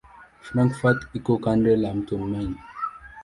[0.47, 2.51] Frankfurt iko kando la mto Main.